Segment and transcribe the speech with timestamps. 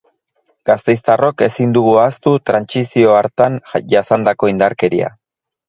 [0.69, 3.61] Gasteiztarrok ezin dugu ahaztu trantsizio hartan
[3.95, 5.15] jasandako indarkeria.